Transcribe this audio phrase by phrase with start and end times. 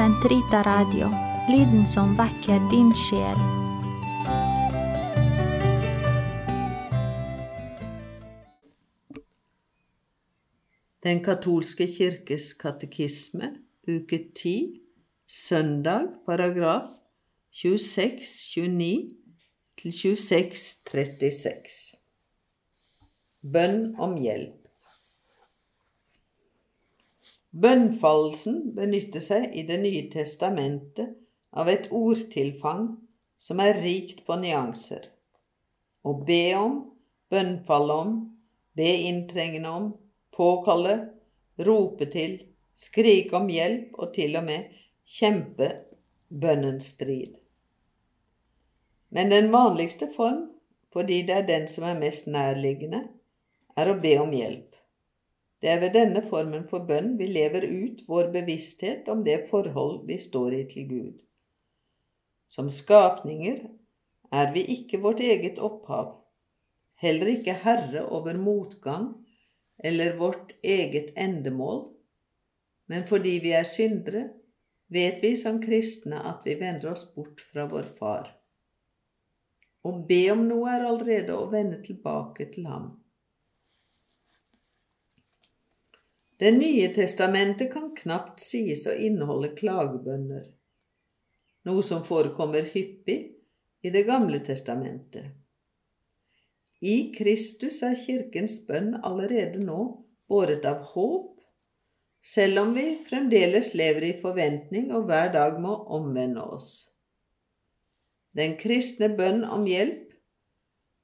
[0.00, 1.10] Sentrita Radio,
[1.52, 3.36] lyden som vekker din sjel.
[11.04, 13.50] Den katolske kirkes katekisme,
[13.84, 14.80] uke 10,
[15.28, 16.88] søndag, paragraf
[17.60, 19.12] 26-29
[19.82, 21.76] til 26-36.
[23.52, 24.59] Bønn om hjelp.
[27.50, 31.16] Bønnfallelsen benytter seg i Det nye testamentet
[31.50, 32.84] av et ordtilfang
[33.40, 35.08] som er rikt på nyanser.
[36.06, 36.76] Å be om,
[37.30, 38.14] bønnfalle om,
[38.78, 39.90] be inntrengende om,
[40.30, 40.94] påkalle,
[41.66, 42.38] rope til,
[42.78, 44.70] skrike om hjelp og til og med
[45.18, 45.72] kjempe
[46.30, 47.34] bønnens strid.
[49.10, 50.46] Men den vanligste form,
[50.94, 53.08] fordi det er den som er mest nærliggende,
[53.76, 54.69] er å be om hjelp.
[55.60, 60.06] Det er ved denne formen for bønn vi lever ut vår bevissthet om det forhold
[60.08, 61.18] vi står i til Gud.
[62.48, 63.60] Som skapninger
[64.32, 66.14] er vi ikke vårt eget opphav,
[67.02, 69.12] heller ikke herre over motgang
[69.84, 71.84] eller vårt eget endemål,
[72.88, 74.28] men fordi vi er syndere,
[74.88, 78.32] vet vi som kristne at vi vender oss bort fra vår Far.
[79.86, 82.90] Å be om noe er allerede å vende tilbake til ham.
[86.40, 90.46] Det nye testamentet kan knapt sies å inneholde klagebønner,
[91.68, 93.18] noe som forekommer hyppig
[93.84, 95.34] i Det gamle testamentet.
[96.80, 99.80] I Kristus er Kirkens bønn allerede nå
[100.32, 101.34] båret av håp,
[102.24, 106.70] selv om vi fremdeles lever i forventning og hver dag må omvende oss.
[108.32, 110.08] Den kristne bønn om hjelp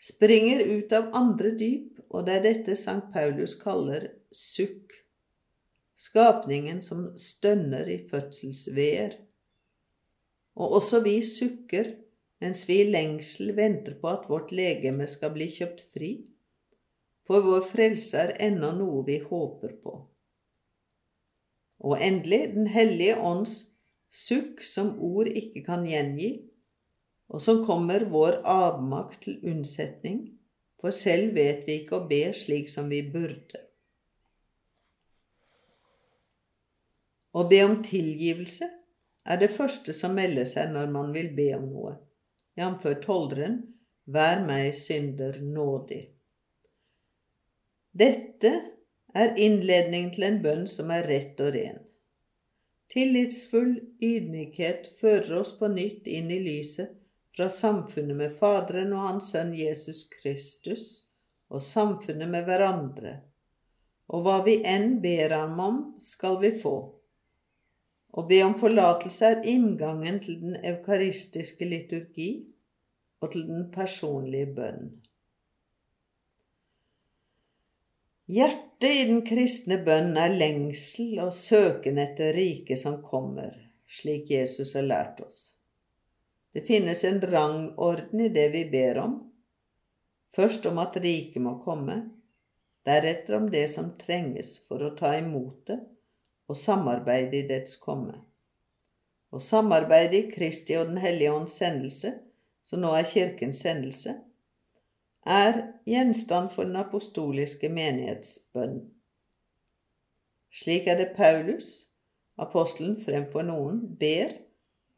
[0.00, 4.99] springer ut av andre dyp, og det er dette Sankt Paulus kaller sukk,
[6.00, 9.18] skapningen som stønner i fødselsveer.
[10.60, 11.94] Og også vi sukker
[12.40, 16.12] mens vi i lengsel venter på at vårt legeme skal bli kjøpt fri,
[17.28, 19.92] for vår frelse er ennå noe vi håper på.
[21.80, 23.54] Og endelig Den hellige ånds
[24.10, 26.32] sukk som ord ikke kan gjengi,
[27.30, 30.24] og som kommer vår avmakt til unnsetning,
[30.80, 33.69] for selv vet vi ikke å be slik som vi burde.
[37.32, 38.66] Å be om tilgivelse
[39.30, 41.96] er det første som melder seg når man vil be om noe
[42.58, 42.86] jf.
[43.00, 43.60] tolderen,
[44.04, 46.02] vær meg synder nådig.
[47.92, 48.50] Dette
[49.14, 51.80] er innledning til en bønn som er rett og ren.
[52.90, 56.96] Tillitsfull ydmykhet fører oss på nytt inn i lyset
[57.36, 61.06] fra samfunnet med Faderen og Hans Sønn Jesus Kristus,
[61.50, 63.20] og samfunnet med hverandre,
[64.10, 66.99] og hva vi enn ber ham om, skal vi få.
[68.10, 72.30] Å be om forlatelse er inngangen til den eukaristiske liturgi
[73.22, 74.88] og til den personlige bønn.
[78.30, 83.54] Hjertet i den kristne bønn er lengsel og søken etter riket som kommer,
[83.86, 85.40] slik Jesus har lært oss.
[86.54, 89.16] Det finnes en rangorden i det vi ber om,
[90.34, 92.00] først om at riket må komme,
[92.86, 95.78] deretter om det som trenges for å ta imot det
[96.50, 98.16] og samarbeide i dets komme.
[99.30, 102.16] Og samarbeide i Kristi og Den hellige ånds sendelse,
[102.66, 104.16] som nå er Kirkens sendelse,
[105.26, 108.80] er gjenstand for den apostoliske menighetsbønn.
[110.50, 111.86] Slik er det Paulus,
[112.40, 114.32] apostelen fremfor noen, ber,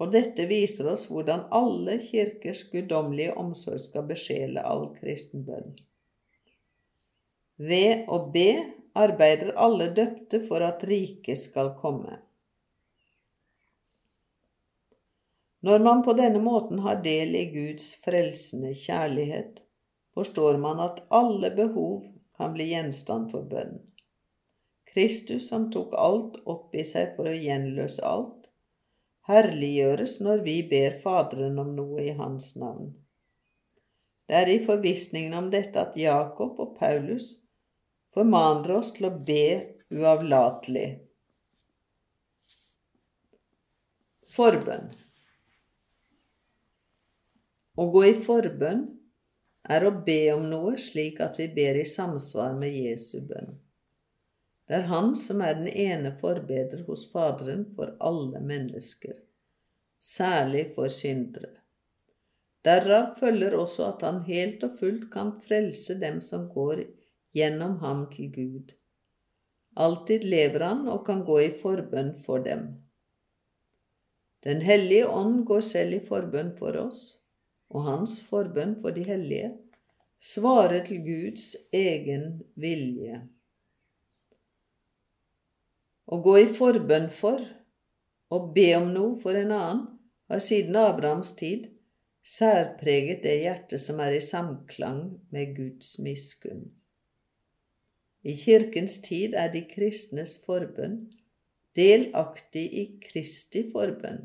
[0.01, 5.75] og dette viser oss hvordan alle kirkers guddommelige omsorg skal besjele all kristen bønn.
[7.61, 8.49] Ved å be
[8.95, 12.19] arbeider alle døpte for at riket skal komme.
[15.63, 19.63] Når man på denne måten har del i Guds frelsende kjærlighet,
[20.15, 22.03] forstår man at alle behov
[22.37, 23.79] kan bli gjenstand for bønn.
[24.93, 28.51] Kristus, som tok alt opp i seg for å gjenløse alt,
[29.31, 32.91] herliggjøres når vi ber Faderen om noe i Hans navn.
[34.27, 37.37] Det er i forvissningen om dette at Jakob og Paulus
[38.13, 39.45] formaner oss til å be
[39.93, 40.89] uavlatelig.
[44.33, 44.89] Forbønn.
[47.77, 48.85] Å gå i forbønn
[49.73, 53.55] er å be om noe slik at vi ber i samsvar med Jesu bønn.
[54.69, 59.17] Det er Han som er den ene forbeder hos Faderen for alle mennesker,
[59.99, 61.59] særlig for syndere.
[62.65, 66.89] Derav følger også at Han helt og fullt kan frelse dem som går i
[67.37, 68.73] gjennom ham til Gud.
[69.77, 72.67] Alltid lever han og kan gå i forbønn for dem.
[74.45, 77.03] Den hellige ånd går selv i forbønn for oss,
[77.71, 79.53] og hans forbønn for de hellige
[80.23, 83.23] svarer til Guds egen vilje.
[86.13, 87.41] Å gå i forbønn for
[88.33, 89.87] og be om noe for en annen
[90.33, 91.71] har siden Abrahams tid
[92.23, 95.03] særpreget det hjertet som er i samklang
[95.35, 96.71] med Guds miskunn.
[98.23, 101.01] I kirkens tid er de kristnes forbønn
[101.77, 104.23] delaktig i Kristi forbønn.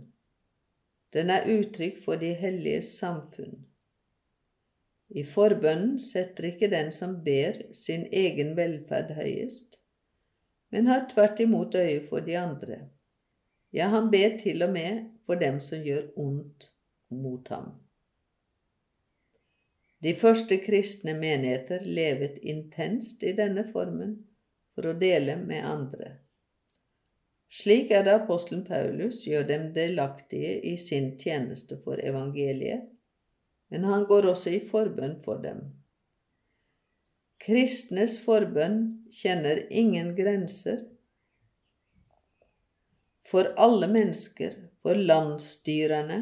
[1.16, 3.56] Den er uttrykk for de helliges samfunn.
[5.08, 9.80] I forbønnen setter ikke den som ber, sin egen velferd høyest,
[10.76, 12.82] men har tvert imot øye for de andre.
[13.72, 16.72] Ja, han ber til og med for dem som gjør ondt
[17.10, 17.72] mot ham.
[20.04, 24.14] De første kristne menigheter levet intenst i denne formen
[24.76, 26.12] for å dele med andre.
[27.50, 32.84] Slik er det apostelen Paulus gjør dem delaktige i sin tjeneste for evangeliet,
[33.72, 35.64] men han går også i forbønn for dem.
[37.42, 40.84] Kristnes forbønn kjenner ingen grenser.
[43.28, 44.54] For alle mennesker,
[44.84, 46.20] for landsstyrene,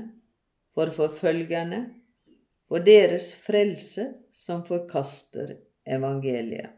[0.76, 1.82] for forfølgerne,
[2.76, 4.04] for deres frelse
[4.36, 5.54] som forkaster
[5.88, 6.74] evangeliet.